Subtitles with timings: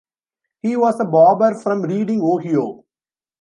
[0.63, 2.85] He was a barber from Reading, Ohio.